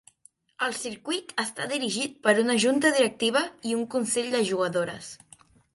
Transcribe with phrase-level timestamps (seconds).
[0.67, 5.17] El circuit està dirigit per una junta directiva i un consell de jugadores.